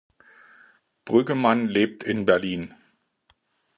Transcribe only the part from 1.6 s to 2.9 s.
lebt in Berlin.